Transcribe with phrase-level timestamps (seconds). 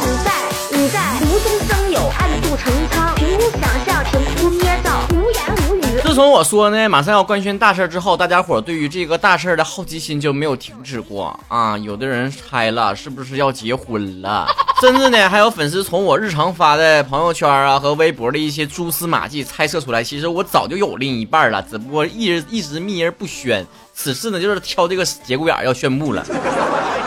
[0.00, 0.30] 你在
[0.72, 6.00] 你在无中生有，暗度陈仓，凭空想象，凭空捏造，无言无语。
[6.02, 11.76] 自从我说呢，马上要官宣大事之后，大家伙对于这个大事的好奇心就没有停止过啊！
[11.78, 14.48] 有的人猜了，是不是要结婚了？
[14.80, 23.64] 甚至呢，还有粉丝从我日常发的朋友圈啊和微博的一些蛛丝马迹猜测出来，其实我早就有另一半了，只不过一直一直秘而不宣。
[23.92, 26.24] 此次呢，就是挑这个节骨眼要宣布了。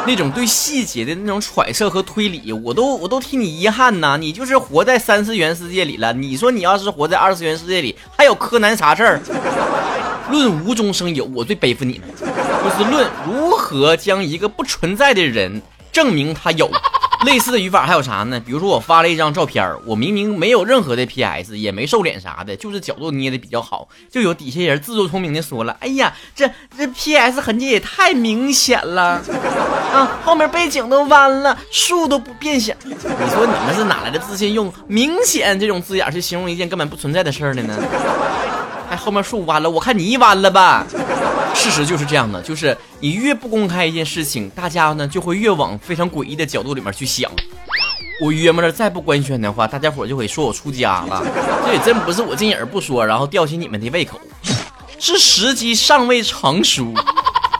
[0.05, 4.17] 那种对细节的那种揣测和推理，我都我都替你遗憾呐！
[4.19, 6.11] 你就是活在三次元世界里了。
[6.13, 9.21] 你说你要是活在二次元世界里，还有柯南啥事儿？
[10.29, 12.03] 论无中生有，我最佩服你了。
[12.63, 15.61] 就是论如何将一个不存在的人
[15.91, 16.69] 证明他有。
[17.25, 18.39] 类似的语法还有啥呢？
[18.39, 29.21] 比如说我发了一张照片，我明明没有任何的 PS，也没瘦脸啥的，就是角度捏的比较好，就有底下人自作聪明的说了：“哎呀，这这 PS 痕迹也太明显了
[29.93, 37.77] 啊，后面背景都弯了，树都不变小。”你说你们是哪来的自信，用“明显”这种字眼去形容一件根本不存在的事儿的呢？
[38.95, 40.85] 后面树弯了，我看你弯了吧。
[41.55, 47.29] 事实就是这样的，就是你越不公开一件事情，大家呢就会越往非常诡异的角度里面去想。
[48.21, 51.23] 我约摸着再不官宣的话，大家伙就会说我出家了。
[51.65, 54.19] 这也真不是我进影不说，然后吊起你们的胃口，
[54.99, 56.93] 是时机尚未成熟。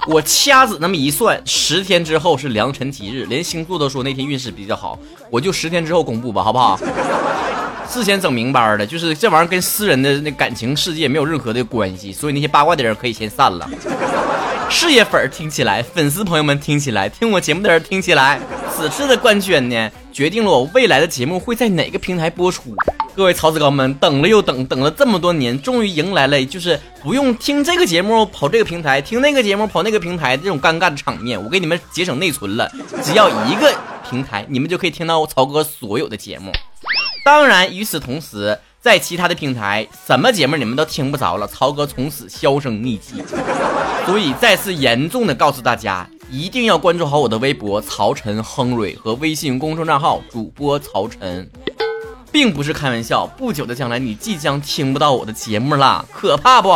[0.07, 4.97] 我掐指那么一算，十天之后是良辰吉日，连星座都说那天运势比较好，
[5.29, 6.79] 我就十天之后公布吧，好不好？
[7.93, 13.69] 事先整明白了，就是这玩意儿跟私人的那感情世界没有任何的关系，所以那些八卦的人可以先散了。
[14.67, 18.39] 事业粉听起来，粉丝朋友们听起来，听我节目的人听起来，
[18.75, 22.75] 此次的官宣呢，决定了我未来的节目会在哪个平台播出。
[23.15, 32.71] 各位曹子高们，等了又等，等了这么多年，终于迎来了就是不用听这个节目跑这个平台，听那个节目跑那个平台这种尴尬的场面，我给你们节省内存了，
[33.03, 33.71] 只要一个
[34.09, 36.51] 平台，你们就可以听到我曹哥所有的节目。
[37.23, 41.47] 当然，与此同时，在其他的平台，什么节目你们都听不着了。
[41.47, 43.23] 曹哥从此销声匿迹，
[44.05, 51.49] 所以再次严重的告诉大家，一定要关注好我的微博曹晨亨瑞和微信公众账号主播曹晨，
[52.29, 53.25] 并不是开玩笑。
[53.25, 56.69] 不久的将来，你即将听不到我的节目了，可怕不？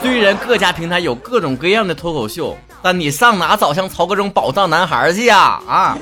[0.00, 2.56] 虽然各家平台有各种各样的脱口秀。
[2.82, 5.60] 那你上哪找像曹哥这种宝藏男孩去呀？
[5.68, 5.96] 啊，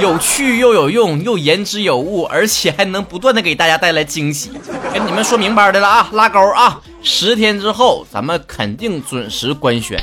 [0.00, 4.52] 有趣又有用，又言之有物，而且还能不断的给大家带来惊喜。
[4.92, 6.80] 跟你们说明白的了啊，拉钩啊！
[7.02, 10.00] 十天之后，咱们肯定准时官宣。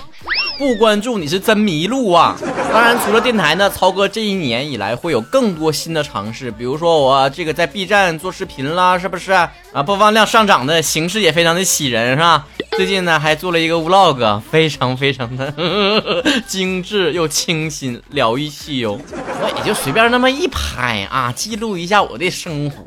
[0.64, 2.38] 不关注你是真迷路啊！
[2.72, 9.52] 当然，除了电台呢，曹哥这一年以来会有更多新的尝试，比如说我这个在 B 站做视频啦，是不是啊？
[9.86, 12.48] 播放量上涨的形式也非常的喜人，是吧？
[12.78, 15.54] 最近呢，还做了一个 Vlog，非常非常的
[16.48, 18.98] 精致又清新，疗愈系哟。
[19.12, 22.86] 我也就随便那么一拍啊，记录一下我的生活，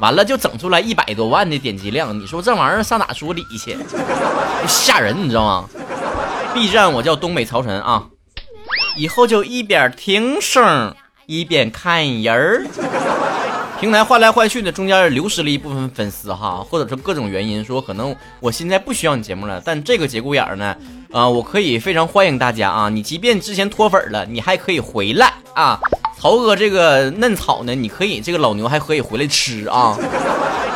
[0.00, 2.18] 完了就整出来一百多万的点击量。
[2.18, 3.78] 你说这玩意儿上哪说理去？
[4.66, 5.68] 吓人，你知道吗
[6.56, 8.06] ？B 站我叫东北曹晨啊，
[8.96, 10.96] 以后就一边听声
[11.26, 12.66] 一边看人儿。
[13.78, 19.60] 平台换来换去的，中间流失了一部分粉丝哈，或者是各种原因，说可能我现在不需要你节目了。
[19.62, 20.74] 但这个节骨眼儿呢，
[21.12, 25.78] 啊，我可以非常欢迎大家啊，你即便之前脱粉了，你还可以回来啊。
[26.18, 29.94] 曹哥这个嫩草呢，你可以这个老牛还可以回来吃啊，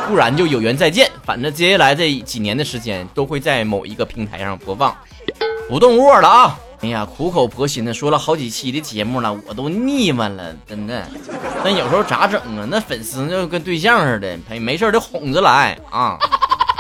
[0.09, 1.11] 不然就有缘再见。
[1.25, 4.95] 反正接下来这几年的时间都会在某一个平台上播放。
[5.71, 6.59] 不动窝了啊！
[6.81, 11.07] 哎呀，苦口婆心的说了好几期的节目了，我都腻歪了，真的。
[11.63, 12.67] 那有时候咋整啊？
[12.69, 16.19] 那粉丝就跟对象似的，没没事就哄着来啊。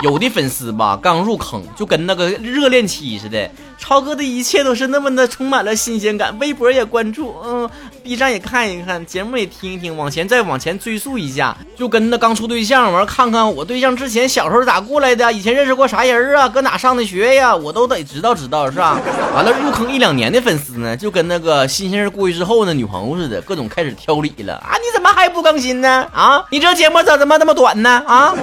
[0.02, 3.48] 有的粉丝吧，刚入坑就跟那个热恋期似的。
[3.78, 7.70] 超哥的一切都是那么的充满了新鲜感，微博也关注，嗯
[8.10, 18.98] ，B 站也看一看，节目也听一听，往前再往前追溯一下，就跟那刚处对象完看看我对象之前小时候咋过来的，以前认识过啥人啊，搁哪上的学呀，我都得知道知道是吧？
[19.32, 24.74] 完了入坑一两年的粉丝呢，就跟那个新鲜人过去之后的女朋友似的，各种开始挑理了啊！
[24.78, 26.04] 你怎么还不更新呢？
[26.12, 28.02] 啊，你这节目咋怎么那么短呢？
[28.08, 28.34] 啊，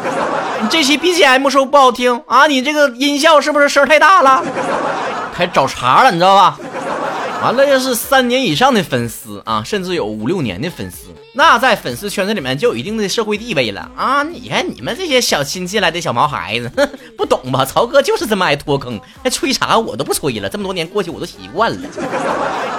[0.62, 2.48] 你这期 BGM 说不好听啊？
[2.48, 4.42] 你这个音效是不是声太大了？
[5.36, 6.58] 开始找茬了，你知道吧？
[7.42, 14.24] 完了，要是三年以上的粉丝啊，甚至有五六年的粉丝，那在粉丝圈子里面就有一定的社会地位了啊！
[14.24, 16.70] 你看你们这些小新进来的小毛孩子，
[17.16, 17.64] 不懂吧？
[17.64, 20.50] 曹哥就是这么爱脱坑，还吹啥我都不吹了。
[20.50, 21.90] 这么多年过去，我都习惯了。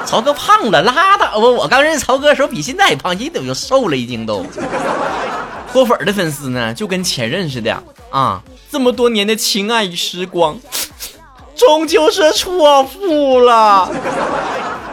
[0.04, 1.36] 曹哥胖了，拉倒吧！
[1.38, 4.44] 我刚认识曹哥的时候比现在还胖，现在都瘦了，已经都。
[5.72, 8.42] 脱粉的粉丝呢，就跟前任似的啊！
[8.70, 10.58] 这么多年的情爱与时光。
[11.58, 13.90] 终究是错付了。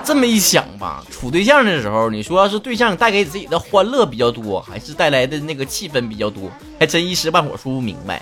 [0.04, 8.22] 这么一想吧，处对象的时候，你说要是对象带给自己的欢乐比较多，还是带来的那个气氛比较多，还真一时半会儿说不明白。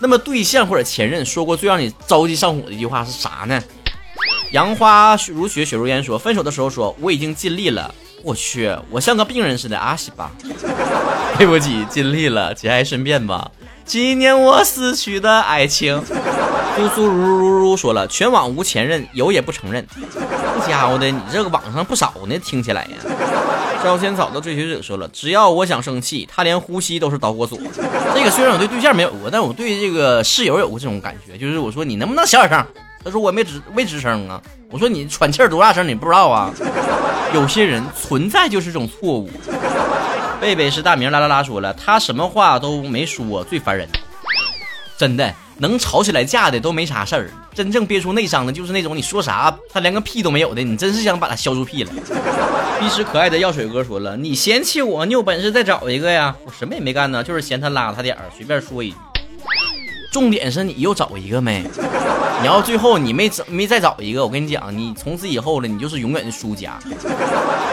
[0.00, 3.62] 那么对象或者前任说过最让你着急上火的一句话是啥呢？
[4.52, 7.94] 杨花如雪，雪如烟说，分手的时候说我已经尽力了。
[8.22, 10.32] 我去，我像个病人似的，阿西吧。
[11.38, 13.50] 对不起，尽力了，节哀顺变吧，
[13.84, 16.02] 纪念我死去的爱情。
[16.78, 19.84] 苏苏如如如说了，全网无前任，有也不承认。
[20.62, 22.90] 这家伙的，你这个网上不少呢，听起来呀。
[23.82, 27.58] 招仙草的追求者说了，只要我想生气，他连呼吸都是导火索。
[28.14, 32.64] 这个虽然我对对象没有过，但我对这个室友有过这种感觉，就是我说你能不能小点声？
[33.04, 34.40] 他说我没吱没吱声啊。
[34.70, 36.52] 我说你喘气多大声，你不知道啊？
[37.34, 39.28] 有些人存在就是种错误。
[40.40, 43.88] 贝贝是大名啦啦啦说了，他什么话都没说，最烦人。
[44.96, 45.34] 真的。
[45.58, 51.92] 能吵起来架的都没啥事儿，真正憋出内伤的，就是那种你说啥他连个屁都没有的，你真是想把他削出屁来。
[52.80, 56.32] 一时可爱的药水哥说了：“你嫌弃我，你有本事再找一个呀！
[56.44, 58.96] 我什么也没干呢，就是嫌他邋遢点儿，随便说一句。
[60.12, 61.64] 重点是你又找一个没？
[62.40, 66.78] 你要最后你没找没再找一个，我跟你讲，你从此以后了，你就是永远的输家，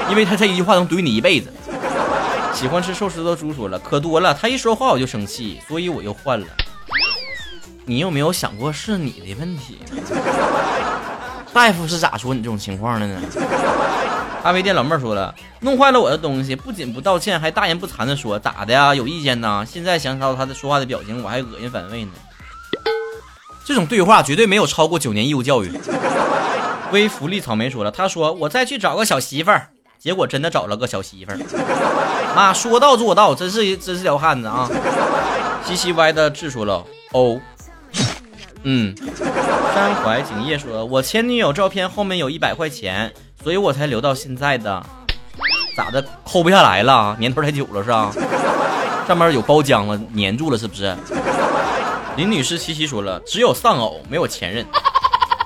[0.10, 1.54] 因为他这一句话能怼你一辈子。
[2.52, 6.48] 喜欢吃寿司的猪说了，可多了，他一说话我就生气，所以我又换了。”
[7.88, 9.78] 你有没有想过是你的问题？
[11.54, 13.22] 大夫是咋说你这种情况的呢？
[14.42, 18.94] 咖啡店老妹儿说了，弄坏了我的东西，不仅不道歉，还大言不惭的说咋的呀？
[18.94, 19.64] 有意见呢？
[19.68, 22.12] 现在想到他的说话的表情，我还恶心反胃呢。
[23.64, 25.72] 这种对话绝对没有超过九年义务教育。
[26.92, 31.40] 微福利草莓说了，他说我再去找个小媳妇儿，结果真的找了个小媳妇儿。
[32.36, 34.70] 妈，说到做到，真是真是条汉子啊！
[35.66, 36.84] 西西歪的智说了，
[37.14, 37.40] 哦。
[38.68, 38.96] 嗯，
[39.76, 43.14] 山怀景业说：“我前女友照片后面有一百块钱，
[43.44, 44.84] 所以我才留到现在的。
[45.78, 47.16] 咋的，抠不下来了？
[47.20, 48.12] 年头太久了是吧？
[49.08, 50.96] 上面有包浆了，粘住了是不是？”
[52.18, 54.66] 林女士七七说了：“只有丧偶，没有前任。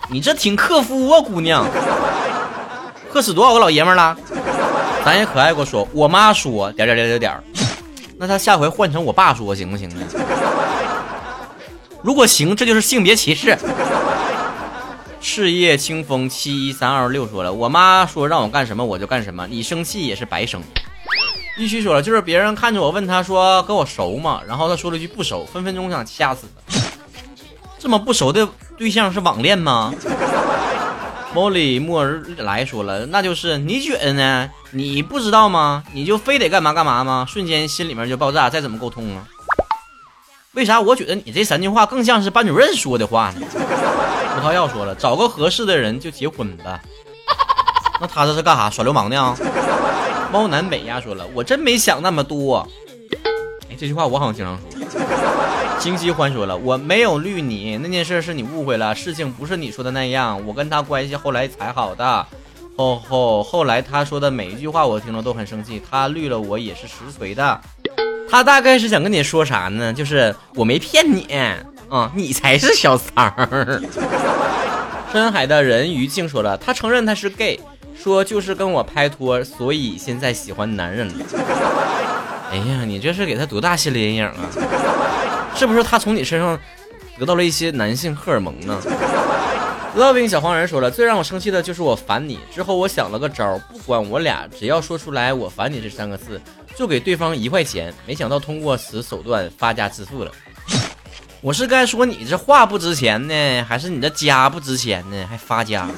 [0.10, 1.66] 你这挺克夫啊，姑娘，
[3.12, 4.16] 克死多少个老爷们了？
[5.04, 7.44] 咱也可爱过说，我妈说点点点点点，
[8.18, 10.06] 那他下回换成我爸说行不行呢？”
[12.02, 13.58] 如果行，这就是性别歧视。
[15.22, 20.62] 事业清风七一三二六说了，我妈说让我干什么我就干什么，你生气也是白生。
[21.58, 24.40] 必须说了，就是别人看着我问他说跟我熟吗？
[24.48, 26.48] 然后他说了句不熟，分分钟想掐死。
[27.78, 28.48] 这么不熟的
[28.78, 29.94] 对象是网恋吗？
[31.34, 34.50] 莫里莫尔来说了，那就是你觉得呢？
[34.72, 35.84] 你不知道吗？
[35.94, 37.26] 你就非得干嘛干嘛吗？
[37.28, 39.28] 瞬间心里面就爆炸，再怎么沟通啊？
[40.54, 43.48] 为啥我觉得你这三句话更像是班主任说的话呢？
[43.52, 46.80] 葡萄要说了，找个合适的人就结婚吧。
[48.02, 48.70] 那他这是干啥？
[48.70, 49.36] 耍流氓呢？
[50.32, 52.68] 猫南北呀说了，我真没想那么多。
[53.70, 54.90] 哎，这句话我好像经常说。
[55.78, 62.26] 金喜欢说了，我没有绿你，那件事是你误会了，事情不是你说的那样，我跟他关系后来才好的。
[62.76, 67.62] 后后后来他说的每一句话我听了都很生气，他绿了我也是实锤的。
[68.30, 69.92] 他大概是想跟你说啥呢？
[69.92, 71.28] 就是我没骗你
[71.90, 73.82] 啊，你才是小三儿。
[75.12, 77.60] 深海的人鱼静说了，他承认他是 gay，
[78.00, 81.26] 说就是跟我拍拖，所以现在喜欢男人了。
[82.52, 84.50] 哎呀，你这是给他多大心理阴影啊？
[85.56, 86.58] 是不是他从你身上
[87.18, 88.80] 得到了一些男性荷尔蒙呢
[89.98, 92.40] ？Loving 小黄人说了，最让我生气的就是我烦你。
[92.54, 96.40] 之后我想了个招，不管我俩，只要说出来我烦你这三个字。
[96.80, 100.32] 就给对方一块钱，没想到通过此手段发家致富了。
[101.42, 105.28] 我是该说你这话不值钱呢，还是你这家不值钱呢？
[105.30, 105.90] 还发家？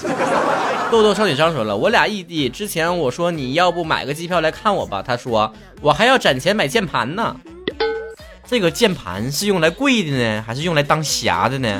[0.89, 7.35] 豆豆少女商说了，我俩异地，之前我说你要不买个机票来看我吧，他说我还要攒钱买键盘呢。
[8.47, 11.79] 这个键盘是用来跪的呢，还是用来当匣的呢？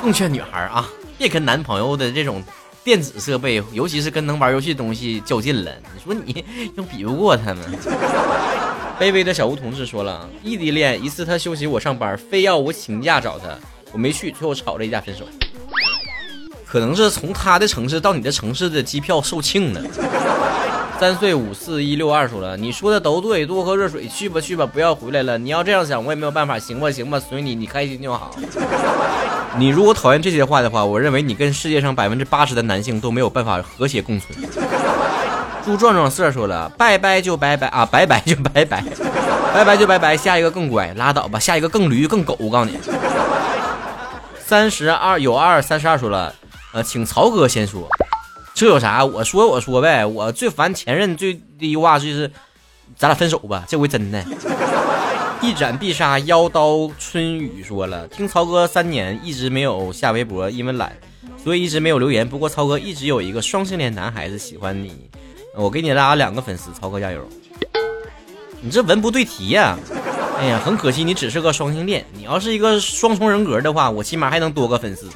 [0.00, 0.88] 奉劝女孩啊，
[1.18, 2.42] 别跟男朋友的这种。
[2.84, 6.44] 电子设备，尤其是跟能玩游戏的东西较劲了，你说你
[6.76, 7.64] 又比不过他们。
[9.00, 13.48] 卑微的小吴同志说了，异地恋一次他休息我上班，非要我请假找他，
[13.90, 15.24] 我没去，最后吵了一架分手。
[16.66, 19.80] 可能是从他的城市到你的城市的机票售罄了。
[21.04, 25.36] 三岁五四一六二说了，你说的都对，多喝热水，去吧去吧，不要回来了。
[25.36, 28.34] 你要这样想，我也没有办法，行吧行吧，随你，你开心就好。
[29.58, 34.32] 你如果讨厌这些话的话，我认为你跟世界上百分之八十的男性都没有办法和谐共存。
[35.62, 38.82] 猪壮壮色说了，拜拜就拜拜啊， 拜拜就拜拜，
[39.52, 42.78] 拜拜就拜拜，下一个更乖，拉倒吧，下一个更驴更狗，我告诉你。
[44.42, 46.34] 三十二有二三十二说了，
[46.72, 47.86] 呃，请曹哥先说。
[48.54, 49.04] 这有啥？
[49.04, 52.30] 我说我说呗，我最烦前任最第一句话就是，
[52.96, 54.24] 咱俩分手吧，这回真的。
[55.42, 60.92] 一斩必杀妖刀春雨说了，听曹哥三年一直没有下微博，因为懒，
[61.42, 62.26] 所以一直没有留言。
[62.26, 65.10] 不过曹哥一直有一个双性恋男孩子喜欢你，
[65.56, 67.20] 我给你拉两个粉丝，曹哥加油。
[68.60, 69.76] 你这文不对题呀、
[70.38, 75.10] 哎呀，很可惜你只是个双性恋，你要是一个双重人格的话，我起码还能多个粉丝。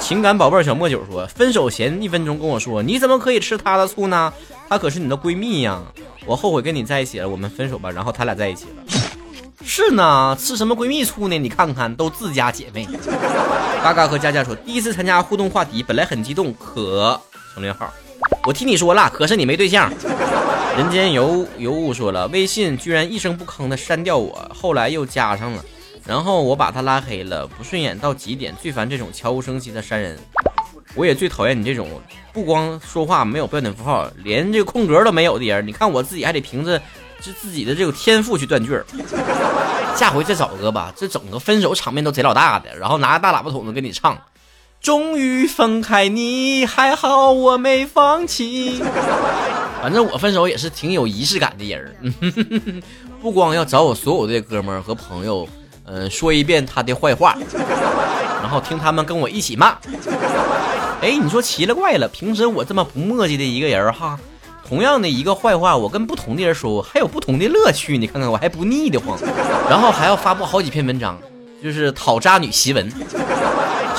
[0.00, 4.32] 情感宝贝小莫九说，分手前一分钟跟我说，你怎么可以吃她的醋呢？
[4.68, 5.80] 她可是你的闺蜜呀！
[6.24, 7.90] 我后悔跟你在一起了，我们分手吧。
[7.90, 8.84] 然后他俩在一起了。
[9.64, 11.36] 是呢，吃什么闺蜜醋呢？
[11.38, 12.86] 你看看，都自家姐妹。
[13.82, 17.20] 嘎嘎和佳佳说，第一次参加互动话题，本来很激动，可
[17.54, 17.92] 省略号。
[18.44, 19.92] 我听你说了，可是你没对象。
[20.76, 25.64] 人间尤尤物说了，微信居然一声不吭的删掉我，后来又加上了，
[26.08, 30.18] 然后我把他拉黑了，不顺眼到极点，最烦这种悄无声息的删人。
[30.94, 31.86] 我也最讨厌你这种
[32.32, 35.66] 不光说话没有标点符号，连这空格都没有的人。
[35.66, 36.78] 你看我自己还得凭着
[37.20, 38.86] 就自己的这个天赋去断句儿。
[39.94, 44.16] 下回再找个吧，这整个分手场面都贼老大的，然后拿个大喇叭筒子给你唱。
[44.80, 48.80] 终于分开你，还好我没放弃。
[49.82, 52.14] 反正我分手也是挺有仪式感的人，
[53.20, 55.46] 不光要找我所有的哥们儿和朋友，
[55.90, 57.36] 嗯、说一遍他的坏话，
[58.42, 59.76] 然后听他们跟我一起骂。
[61.00, 64.18] 哎，你说奇了怪了，平时我这么不墨迹的一个人哈，
[64.68, 67.96] 同样的一个坏话，我跟不同的人说，还有不同的乐趣。
[67.96, 69.18] 你看看我还不腻得慌，
[69.70, 71.18] 然后还要发布好几篇文章，
[71.62, 72.92] 就是讨渣女檄文。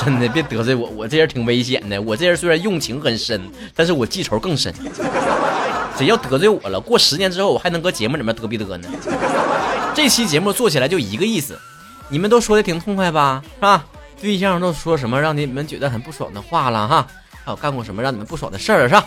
[0.02, 2.00] 真的别得罪我，我这人挺危险的。
[2.00, 3.38] 我这人虽然用情很深，
[3.74, 4.72] 但是我记仇更深。
[5.98, 8.88] 谁要得罪我了，过十年之后我还能搁节目里面嘚逼嘚呢。
[9.94, 11.58] 这期节目做起来就一个意思，
[12.10, 13.84] 你们都说的挺痛快吧，是吧？
[14.20, 17.06] 对象都说什么让你们觉得很不爽的话了哈？
[17.44, 19.06] 还有干过什么让你们不爽的事儿是吧？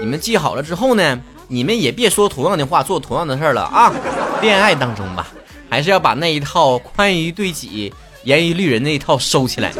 [0.00, 1.18] 你们记好了之后呢，
[1.48, 3.92] 你们也别说同样的话，做同样的事儿了啊！
[4.40, 5.26] 恋爱当中吧，
[5.68, 7.92] 还是要把那一套宽于对己、
[8.24, 9.72] 严于律人那一套收起来。